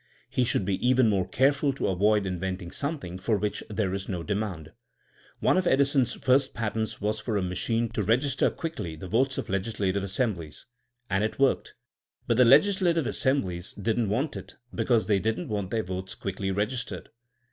He 0.31 0.43
should 0.45 0.65
be 0.65 0.83
even 0.83 1.09
more 1.09 1.27
careful 1.27 1.73
to 1.73 1.87
avoid 1.87 2.25
inventing 2.25 2.71
something 2.71 3.19
for 3.19 3.37
which 3.37 3.63
there 3.69 3.93
is 3.93 4.09
no 4.09 4.23
demand. 4.23 4.71
One 5.41 5.57
of 5.57 5.67
Edison's 5.67 6.13
first 6.13 6.55
patents 6.55 6.99
was 6.99 7.19
for 7.19 7.37
a 7.37 7.43
machine 7.43 7.87
to 7.89 8.01
register 8.01 8.49
quickly 8.49 8.95
the 8.95 9.07
votes 9.07 9.37
of 9.37 9.47
legislative 9.47 10.01
assemblies. 10.03 10.65
And 11.07 11.23
it 11.23 11.37
worked. 11.37 11.75
But 12.25 12.37
the 12.37 12.45
legislative 12.45 13.05
assemblies 13.05 13.73
didn't 13.73 14.09
want 14.09 14.35
it, 14.35 14.55
because 14.73 15.05
they 15.05 15.19
didn't 15.19 15.49
want 15.49 15.69
their 15.69 15.83
votes 15.83 16.15
quickly 16.15 16.49
registered. 16.49 17.09